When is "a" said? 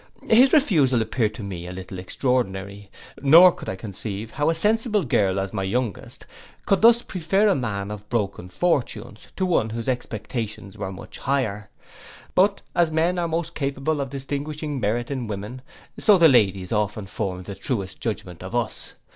1.67-1.71, 5.01-5.05, 7.47-7.53